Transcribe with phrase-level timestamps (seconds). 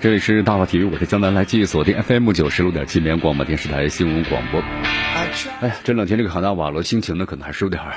[0.00, 4.60] 这里是大话体育，我是江南，来继续锁定 FM 九十六点七绵广播电视台新闻广播。
[5.60, 7.94] 哎，这两天这个卡纳瓦罗心情呢，可能还是有点儿，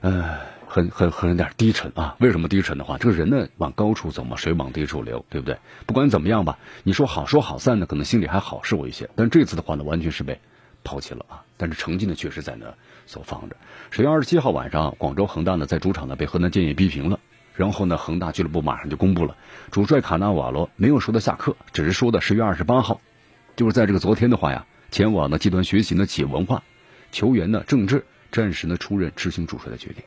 [0.00, 2.16] 呃，很很很有点低沉啊。
[2.18, 5.56] 为什么低沉的话，这个人呢往高处走嘛，水往低处流，对不对？
[5.86, 9.08] 不管怎么样吧，你说好说好散呢，可能心里还好受一些。
[9.16, 10.40] 但这次的话呢，完全是被
[10.84, 11.42] 抛弃了啊。
[11.56, 12.66] 但是成绩呢，确实在那
[13.06, 13.56] 所放着。
[13.90, 17.18] 十月二十七号晚上，广州恒大呢在主场呢被河南建业逼平了。
[17.54, 19.36] 然后呢，恒大俱乐部马上就公布了，
[19.70, 23.00] 主帅卡纳瓦罗没有说的下课，只是说的十月二十八号，
[23.56, 26.62] 就是在这个昨天的话呀，前往呢集团学习呢企业文化，
[27.12, 30.02] 球员呢郑智暂时呢出任执行主帅的决定。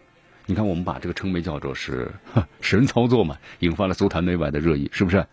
[0.45, 2.11] 你看，我们把这个称为叫做是
[2.59, 5.25] 神操作嘛，引发了足坛内外的热议，是不是？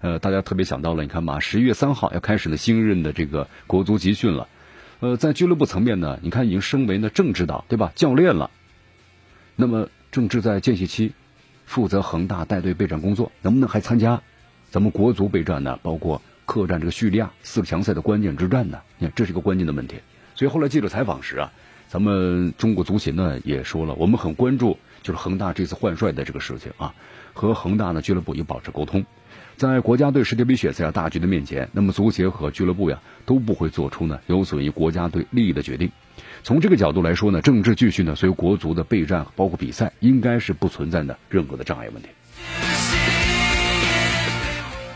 [0.00, 4.48] 呃，大家特别想到了，你看嘛，十一月三号要开始呢新任的这个国足集训了，
[5.00, 7.92] 呃，在俱乐部层面呢，你看已经升为呢正指导，对吧？
[7.94, 8.50] 教练了。
[9.56, 11.12] 那么郑智在间隙期。
[11.66, 14.22] 负责恒大带队备战工作，能不能还参加
[14.70, 15.78] 咱们国足备战呢？
[15.82, 18.80] 包括客战这个叙利亚四个强赛的关键之战呢？
[18.98, 19.96] 你看，这是一个关键的问题。
[20.34, 21.52] 所以后来记者采访时啊，
[21.88, 26.94] 咱们中国足协呢也说了，我们很关注就是恒大这次换帅的这个事情啊，
[27.34, 29.04] 和恒大的俱乐部也保持沟通，
[29.56, 35.90] 在国家队世界杯决赛大局的面前，那么足协和俱乐部呀都不会做出呢有损于国家队利益的决定。
[36.42, 42.08] 从这个角度来说呢，政治继续呢，所以国足的备战包括比赛，应该是不存在的任何的障碍问题。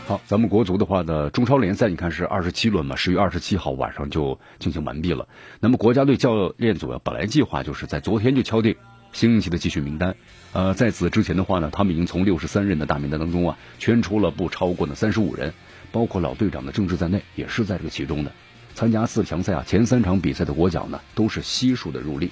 [0.05, 5.27] 好，咱们国足的话呢，中超联赛你看是二十七轮嘛，十月二十七号晚上就进行完毕了。
[5.59, 8.75] 那么国家队教练组啊，本来计划就是在昨天就敲定
[9.13, 10.15] 新一期的集训名单。
[10.53, 15.53] 呃，在此之前的话呢，他们已经从六十三人的大名单当中啊，圈出了不超过呢三十五人，
[15.91, 18.31] 包括老队长的郑智在内，也是在这个其中的。
[18.73, 22.29] 参加四强赛啊，前三场比赛的国脚呢都是悉数的入列。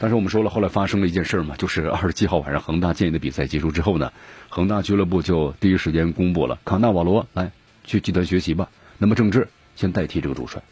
[0.00, 4.12] 但是我们说了，后来发生了一件事儿嘛，就是二十七号晚上恒大建业的比赛结束之后呢，
[4.48, 7.50] 恒大俱乐部就第一时间公布了卡纳瓦罗来
[7.84, 8.70] 去集团学习吧。
[8.96, 10.62] 那么郑智先代替这个主帅。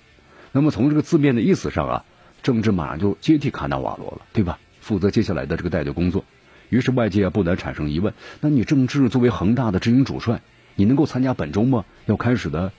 [0.53, 2.05] 那么从这个字面的意思上啊，
[2.47, 4.57] 郑智马上就接替卡纳瓦罗了，对吧？
[4.81, 6.25] 负责接下来的这个带队工作。
[6.69, 10.41] 于是外界啊不难产生疑问：那你郑智作为恒大的执行主帅？
[10.77, 12.71] 你能够参加本周末要开始的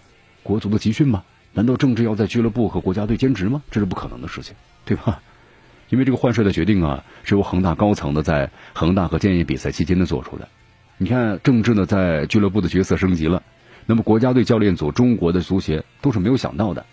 [0.42, 1.26] 国足的集训吗？
[1.52, 3.62] 难道郑智要在俱乐部和国家队兼职吗？
[3.70, 5.22] 这是不可能的事情，对吧？
[5.92, 10.48] 因为这个换帅的决定啊，是由恒大高层的在恒大和建业比赛期间呢做出的。
[10.98, 13.44] 你看郑智呢在俱乐部的角色升级了，
[13.86, 16.86] 那么国家队教练组、中国的足协都是没有想到的，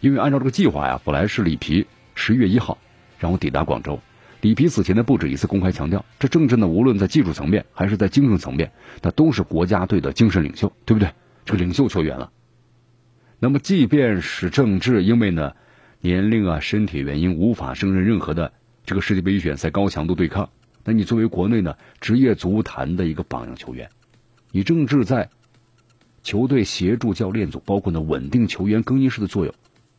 [0.00, 2.78] 因为按照这个计划呀，本来是里皮十月一号
[3.18, 4.00] 然后抵达广州。
[4.40, 8.70] 里皮此前呢不止一次公开强调，这政治呢无论在技术层面还是在精神层面，
[9.02, 11.10] 那都是国家队的精神领袖，对不对？
[11.44, 12.30] 这个领袖球员了。
[13.40, 15.54] 那么即便是政治因为呢
[16.00, 18.52] 年龄啊身体原因无法胜任任何的
[18.86, 20.50] 这个世界杯预选赛高强度对抗，
[20.84, 23.90] 那你作为国内呢职业足坛的一个榜样球员，
[24.52, 25.30] 你政治在
[26.22, 29.52] 球队协助教练组，包括呢稳定球员更衣室的作用，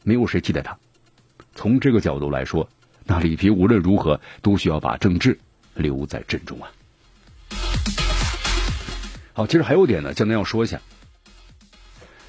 [0.10, 0.76] 没有谁替代他。
[1.54, 2.68] 从这个角度来说。
[3.12, 5.40] 那里皮无论如何都需要把郑智
[5.74, 6.70] 留在阵中啊。
[9.34, 10.80] 好，其实还有点呢，江南要说一下，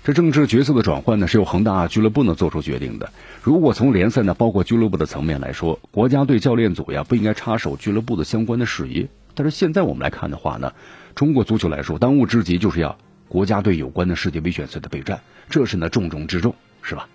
[0.02, 3.12] 这政治角色的转换呢是由恒大俱乐部呢做出决定的。
[3.42, 9.06] 如果从联赛呢，包括俱乐部的层面来说，国家队教练组呀不应该插手俱乐部的相关的事宜。
[9.34, 10.72] 但是现在我们来看的话呢，
[11.14, 12.96] 中国足球来说，当务之急就是要
[13.28, 15.20] 国家队有关的世界杯选赛的备战，
[15.50, 17.06] 这是呢重中之重，是吧？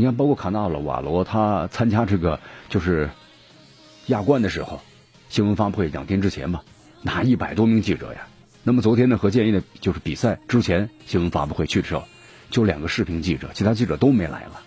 [0.00, 2.40] 你看，包括卡纳瓦罗，他参加这个
[2.70, 3.10] 就是
[4.06, 4.80] 亚冠的时候，
[5.28, 6.64] 新闻发布会两天之前吧，
[7.02, 8.26] 那一百多名记者呀。
[8.62, 12.04] 那么昨天呢，和建议的就是比赛之前新闻发布会去的时候，
[12.48, 14.62] 就两个视频记者，其他记者都没来了。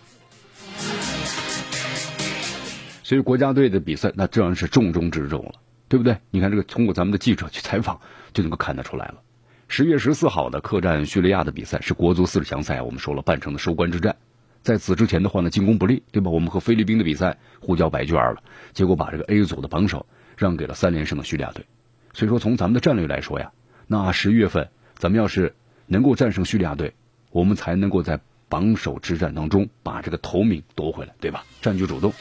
[3.01, 5.53] 所以国家队的比赛，那这样是重中之重了，
[5.87, 6.19] 对不对？
[6.29, 7.99] 你看这个，通过咱们的记者去采访，
[8.33, 9.15] 就能够看得出来了。
[9.67, 14.15] 十月十四号的客战叙利亚的比赛是国足四十强赛，我们说了半程的收官之战。
[14.63, 16.31] 在此之前的话呢，进攻不利，对吧？
[16.31, 20.05] 我们和菲律宾的比赛互交白卷了，结果把这个 A 组的榜首
[20.37, 21.65] 让给了三连胜的叙利亚队。
[22.13, 23.51] 所以说，从咱们的战略来说呀，
[23.87, 25.53] 那十一月份咱们要是
[25.85, 26.93] 能够战胜叙利亚队，
[27.31, 31.43] 我们才能够在榜首之战当中把这个头名夺回来，对吧？
[31.61, 32.13] 占据主动。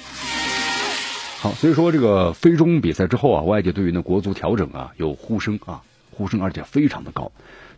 [1.39, 7.31] 好，所以说这个非中比赛之后啊，外界对于呢国足调整啊有呼声啊，呼声而且非常的高。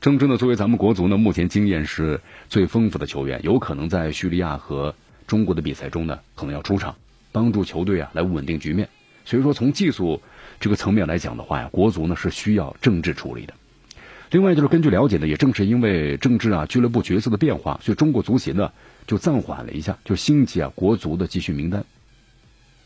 [0.05, 2.21] 郑智呢，作为咱们国足呢，目前经验是
[2.51, 4.95] 最丰富的球员，有可能在叙利亚和
[5.27, 6.95] 中国的比赛中呢，可能要出场，
[7.33, 8.91] 帮助球队啊来稳定局面。
[9.25, 10.21] 所以说，从技术
[10.61, 13.55] 这个层面来讲的话呀，国足呢是需要政治处理的。
[14.31, 18.73] 另外就是根据了解呢，也正是因为政治啊、俱乐部角色的变化，所以中国足协呢
[19.07, 21.83] 就暂缓了一下，就星级啊国足的集训名单。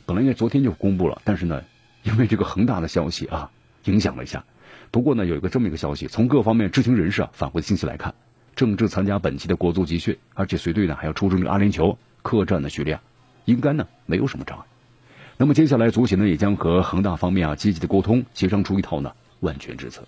[0.06, 1.64] 本来应该昨天就公布了，但是呢，
[2.04, 3.50] 因为这个恒大的消息啊，
[3.86, 4.44] 影响了一下。
[4.90, 8.14] 不过呢，有一个这么一个消息，从各方面知情人士啊返回的信息来看，
[8.56, 13.00] 郑智参加本期的国足集训，而且随队呢还要出征这个阿联酋客战的叙利亚，
[13.44, 14.64] 应该呢没有什么障碍。
[15.36, 20.02] 那么接下来足协呢也将和恒大方面啊积极的沟通，协商出一套呢万全之策。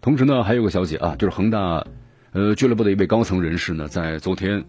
[0.00, 1.84] 同时呢，还有个消息啊，就是恒大，
[2.30, 4.64] 呃，俱乐部的一位高层人士呢，在昨天，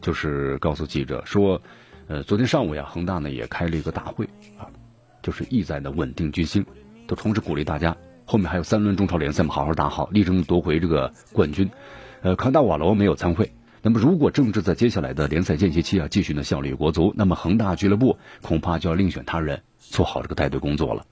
[0.00, 1.60] 就是告诉记者说，
[2.08, 4.24] 呃，昨天上午呀，恒大呢也开了一个大会
[4.58, 4.66] 啊，
[5.22, 6.64] 就是意在呢稳定军心，
[7.06, 11.70] 都同时鼓励大家，后面还有三轮中超联赛嘛，好好打好，力争夺回这个冠军。
[12.22, 13.52] 呃，康大瓦罗没有参会。
[13.82, 21.06] 那么，如果郑智在接下来的联赛间歇期啊，继续呢效力国足，那么恒大俱乐部恐怕就要另选他人做好这个带队工作了。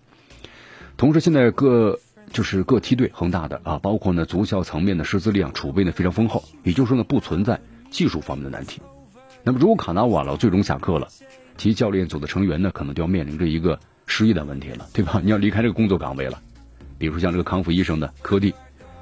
[0.97, 2.01] 同时，现在各。
[2.33, 8.83] 就是各梯队恒大的啊，包括呢足校层面的师资力量储备呢非常丰厚，也就是说呢不存在技术方面的难题。
[9.47, 11.07] 那么如果卡纳瓦罗最终下课了，
[11.57, 15.21] 其教练组的成员呢可能就要面临着一个失业的问题了，对吧？
[15.23, 16.43] 你要离开这个工作岗位了，
[16.99, 18.53] 比如像这个康复医生的科蒂，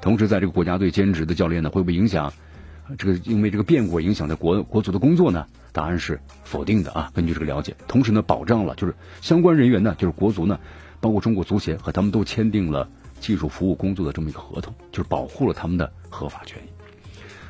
[0.01, 2.31] 同时在这个国家队兼职的教练呢会不会影响
[2.95, 5.47] 这个因为这个变故影响在国国足的工作呢？
[5.71, 7.11] 答案是否定的啊。
[7.15, 10.59] 根据这个了解，同时呢保障了就是相关人员呢就是国足呢，
[11.01, 12.87] 包括中国足协和他们都签订了。
[13.19, 16.74] 技术服务工作的这么一个合同，就是保护了他们的合法权益。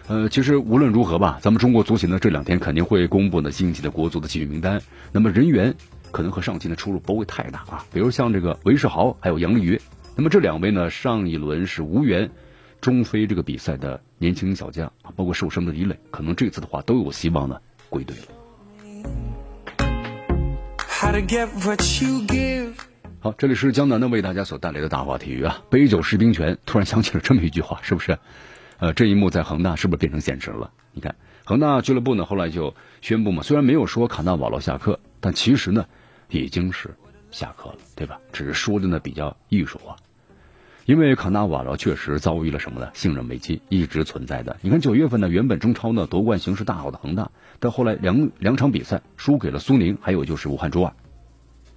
[0.08, 4.80] 呃，其实无论如何吧，咱们中国足协呢这两天肯定会公布呢晋级的国足的集训名单。
[5.12, 5.74] 那么人员
[6.12, 9.82] 可能和上期的出入不会太大啊，比如像这个韦世豪还有杨立瑜，
[10.16, 12.30] 那么这两位呢上一轮是无缘
[12.82, 17.58] 中非这个比赛的年轻小将啊，包括受伤的李磊，可能这次的话都有希望呢
[17.90, 18.24] 归队了。
[23.20, 25.64] 好，这里是江南呢为大家所带来的大话体育啊。
[25.72, 28.20] 杯酒释兵权，突然想起了这么一句话，是不是？
[28.78, 30.72] 呃，这一幕在恒大是不是变成现实了？
[30.92, 35.86] 你看，恒大俱乐部呢后来就宣布嘛，虽然没有说卡纳瓦罗下课，但其实呢
[36.30, 36.96] 已经是
[37.32, 38.20] 下课了，对吧？
[38.34, 39.96] 只是说的呢比较艺术化，
[40.86, 42.90] 因为卡纳瓦罗确实遭遇了什么呢？
[42.94, 44.58] 信任危机一直存在的。
[44.62, 50.94] 你看九月份呢，原本中超呢夺冠形势大好的恒大，到后来两两场比赛输给了苏宁，还有就是武汉卓尔。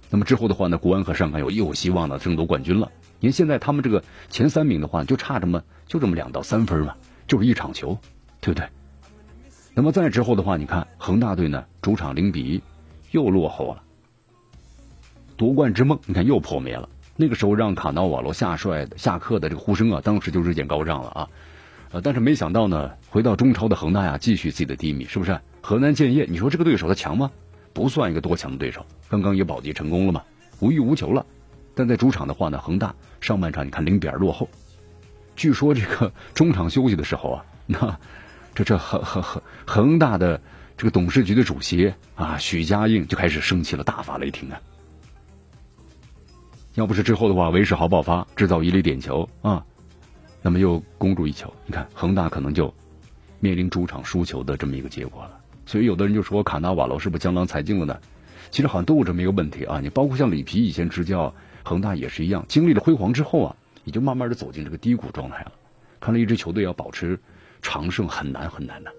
[0.09, 2.91] 那么之后的话呢，国安和上港有又有希望呢争夺冠军了。
[3.19, 6.95] 您现在他们这个前三名的话，就差这么就这么两到三分嘛，
[7.27, 7.97] 就是一场球，
[8.41, 8.67] 对不对？
[9.75, 12.61] 那么再之后的话，你看恒大队呢，主场零比一
[13.11, 13.83] 又落后了，
[15.37, 16.89] 夺冠之梦你看又破灭了。
[17.15, 21.29] 那个时候让卡纳瓦罗下帅下课的这个呼声啊，当时就日渐高涨了啊。
[21.91, 25.39] 呃，但是没想到呢，回到中超的恒大呀，继续自己的低迷，是不是？
[25.61, 27.29] 河南建业，你说这个对手他强吗？
[27.73, 30.23] 不算一个多强的对手，刚刚也保级成功了嘛，
[30.59, 31.25] 无欲无求了。
[31.75, 34.49] 但在主场的话呢，恒大上半场你看零比二落后，
[35.35, 37.99] 据说这个中场休息的时候啊，那
[38.53, 40.41] 这这恒恒恒恒大的
[40.75, 44.59] 这个董事局的主席啊许家印就开始生气了，大发雷霆啊！
[46.75, 49.65] 要不是之后的话，韦世豪爆发制造一粒点球啊，
[50.41, 52.73] 那么又攻入一球，你看恒大可能就
[53.39, 55.38] 面临主场输球的这么一个结果了。
[55.69, 57.99] 所以有的人就说卡纳瓦罗是不是江郎才尽了呢？
[58.49, 59.79] 其实好像都有这么一个问题啊。
[59.79, 65.51] 你包括像里皮以前执教恒大也是一样，经历了辉煌之后啊，也就慢慢的走进这个低谷状态了。
[65.99, 67.19] 看来一支球队要保持
[67.61, 68.91] 长胜很难很难的。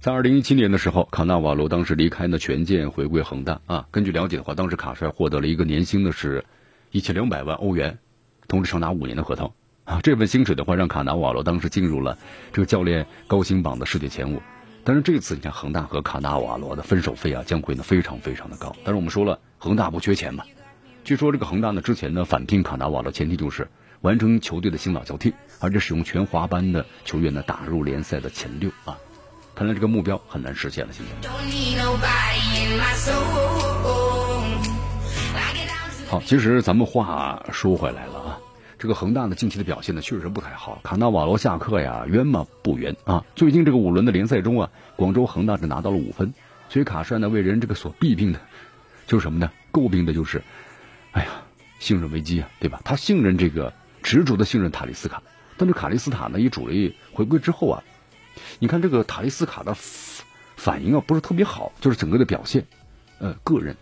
[0.00, 3.86] 在二零一七年的时候，卡纳瓦罗当时离开呢权健，回归恒大啊。
[3.90, 6.42] 根据了解的话，当时卡帅获得了一个年薪的是
[6.90, 7.98] 一千两百万欧元，
[8.48, 9.52] 同时长达五年的合同
[9.84, 10.00] 啊。
[10.02, 12.16] 这份薪水的话，让卡纳瓦罗当时进入了
[12.50, 14.40] 这个教练高薪榜的世界前五。
[14.84, 18.74] 但是这次你看，恒大和卡纳瓦罗的分手费啊，将会呢非常非常的高。
[18.82, 20.44] 但是我们说了，恒大不缺钱嘛。
[21.04, 23.68] 据说这个恒大呢之前呢返聘卡纳瓦罗，前提就是
[24.00, 28.96] 完成球队的新老交替，而且使用全华班的球员呢打入联赛的前六啊。
[29.60, 31.28] 看来这个目标很难实现了，现在。
[36.08, 38.38] 好，其实咱们话说回来了啊，
[38.78, 40.80] 这个恒大的近期的表现呢确实不太好。
[40.82, 42.46] 卡纳瓦罗下课呀，冤吗？
[42.62, 43.22] 不冤啊！
[43.36, 46.32] 最近这个五轮的联赛中啊，广州恒大只拿到了五分，
[46.70, 48.40] 所以卡帅呢为人这个所弊病的，
[49.06, 49.50] 就是什么呢？
[49.70, 50.42] 诟病的就是，
[51.12, 51.28] 哎呀，
[51.78, 52.80] 信任危机啊，对吧？
[52.82, 55.22] 他信任这个执着的信任塔利斯卡，
[55.58, 57.84] 但是卡利斯塔呢，以主力回归之后啊。
[58.58, 59.74] 你看这个塔利斯卡的
[60.56, 62.66] 反应啊不是特别好，就是整个的表现，
[63.18, 63.76] 呃，个人。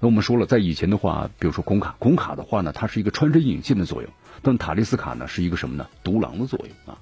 [0.00, 4.10] 那我们说了，在以前的话，比如说孔卡，孔卡的话呢，它是一个穿针引线的作用，
[4.42, 5.88] 但塔利斯卡呢是一个什么呢？
[6.04, 6.98] 独狼的作用啊。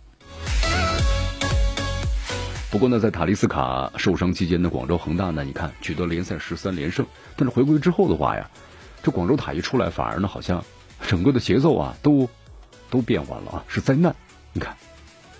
[2.70, 8.50] 不过呢，在塔利斯卡受伤期间的广州恒大呢，你看取得联赛十三连胜，但是回归之后的话呀，
[9.02, 10.64] 这广州塔一出来，反而呢好像
[11.06, 12.28] 整个的节奏啊都
[12.90, 14.16] 都变换了啊，是灾难。
[14.52, 14.76] 你看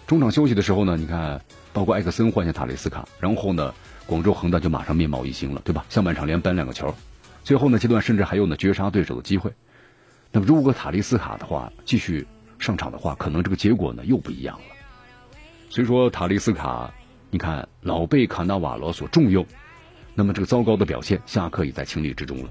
[0.06, 1.40] 中场休息的时候呢，你看
[1.72, 3.74] 包括艾克森换下塔利斯卡，然后呢
[4.06, 5.84] 广州恒大就马上面貌一新了，对吧？
[5.88, 6.94] 下半场连扳两个球，
[7.42, 9.52] 最后呢阶段甚至还有呢绝杀对手的机会。
[10.32, 12.26] 那么如果塔利斯卡的话继续
[12.58, 14.64] 上场的话，可能这个结果呢又不一样了。
[15.70, 16.92] 所以说塔利斯卡。
[17.28, 19.44] 你看，老被卡纳瓦罗所重用，
[20.14, 22.48] 那么这个糟糕的表现，下课也在情理之中了。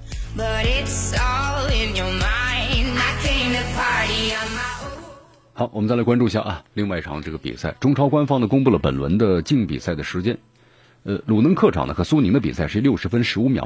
[5.58, 10.38] 好，我们再来关注一下啊，另外一场这个比赛，中超官方呢公布了本轮的竞比赛的时间。
[11.04, 13.66] 呃，鲁能客场呢和苏宁的比赛是六十分十五秒。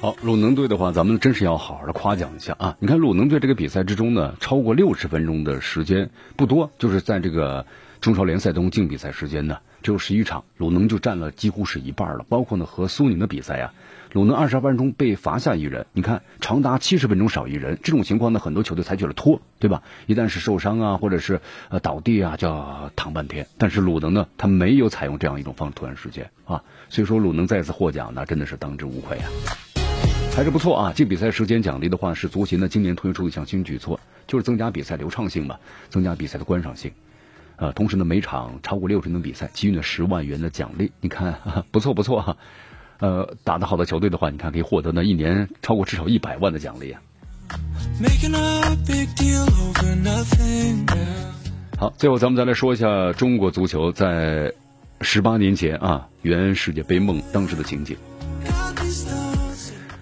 [0.00, 2.76] 好，鲁能队的话，咱们真是要好好的夸奖一下啊！
[2.78, 7.66] 你看鲁能队这个比赛之中呢，超过六十分钟的时间不多，就是在这个。
[8.00, 12.24] 中超联赛中净比赛时间呢只有十一场，鲁能就占了几乎是一半了。
[12.28, 13.72] 包括呢和苏宁的比赛呀，
[14.12, 19.82] 鲁能二十二分钟被罚下一人，你看长达七十分钟少一人，这种情况呢很多球队采取了拖，对吧？
[20.06, 21.40] 一旦是受伤啊或者是
[21.70, 23.48] 呃倒地啊就要躺半天。
[23.58, 29.26] 但是鲁能呢他没有采用这样一种方式拖延时间啊，所以说鲁能再次获奖那真的是当之无愧啊，
[30.38, 30.92] 还是不错啊。
[30.94, 35.58] 净比赛时间奖励的话是足协呢今年推出的一项新举措，就是增加比赛流畅性嘛，
[35.90, 36.92] 增加比赛的观赏性。
[37.56, 40.92] 呃，同时呢，每场超过六十分钟比赛，给予了十万元的奖励。
[41.00, 41.40] 你看，
[41.72, 42.36] 不错不错哈。
[43.00, 47.02] 呃，打得好的球队的话，你看可以获得呢一年超过至少一百万的奖励啊。
[51.76, 54.52] 好，最后咱们再来说一下中国足球在
[55.00, 57.96] 十八年前啊圆世界杯梦当时的情景。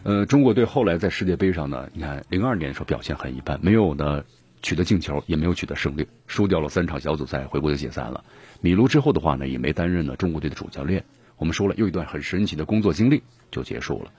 [0.06, 4.22] 呃，中国队后来在世界杯上呢，你看零二年的时候表现很一般，没有呢。
[4.62, 8.24] 取得进球也没有取得胜利，输掉了三场小组赛，回国就解散了。
[8.60, 11.04] 米卢之后的话呢，也没担任呢中国队的主教练。
[11.36, 14.12] 我们说了，又一段很神奇的工作经历就结束了。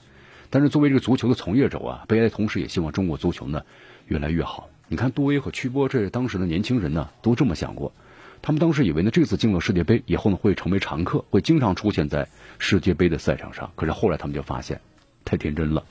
[0.50, 3.64] 但是作为这个足球的从业者啊，悲哀同时也希望中国足球呢
[4.08, 4.70] 越来越好。
[4.90, 7.94] 你看杜威和曲波这当时的年轻人呢，都这么想过。
[8.42, 12.28] 他们当时以为呢，这次进了世界杯以后呢，会成为常客，会经常出现在
[12.60, 13.72] 世界杯的赛场上。
[13.76, 14.80] 可是后来他们就发现，
[15.28, 15.84] 太天真了。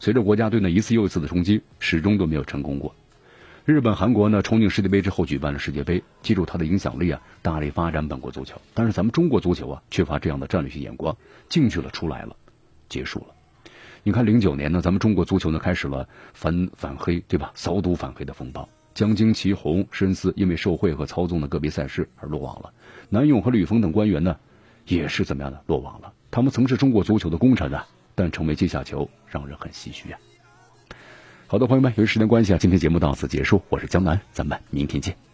[0.00, 2.92] 随着国家队呢一次又一次的冲击，始终都没有成功过。
[3.64, 8.60] 日本、韩国呢，冲进世界杯之后举办了世界杯，记住它的影响力啊，大力发展本国足球。
[8.74, 11.16] 但是咱们中国足球啊，缺乏这样的战略性眼光，
[11.48, 12.34] 进去了出来了，
[12.88, 13.26] 结束了。
[14.02, 17.52] 你看零九年呢，咱们中国足球呢开始了反反黑，对吧？
[17.54, 18.68] 扫毒反黑的风暴。
[18.92, 22.72] 江津祁宏、申思因为受贿和操纵的个别赛事而落网了。
[23.08, 24.36] 南勇和吕峰等官员呢，
[24.86, 26.12] 也是怎么样的落网了？
[26.30, 27.86] 他们曾是中国足球的功臣啊，
[28.20, 30.18] 但成为阶下囚，让人很唏嘘啊。
[31.46, 33.62] 好的，朋友们，由于时间关系啊，今天节目到此结束。
[33.70, 35.29] 我是江南，咱们明天见。